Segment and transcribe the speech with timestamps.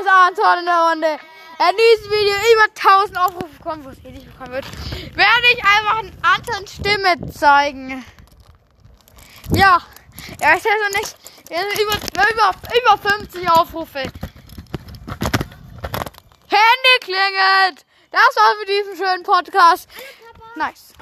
[0.00, 1.18] Ist Anton in der Runde.
[1.58, 2.64] In diesem Video über
[2.98, 4.66] 1000 Aufrufe bekommen, wo es eh nicht bekommen wird,
[5.16, 8.04] werde ich einfach Antons Stimme zeigen.
[9.52, 9.80] Ja,
[10.40, 11.16] ja, ich weiß noch nicht.
[11.48, 11.96] Wir sind über,
[12.30, 14.00] über, über 50 Aufrufe.
[16.48, 17.86] Handy klingelt.
[18.10, 19.88] Das war's für diesen schönen Podcast.
[20.56, 20.92] Nice.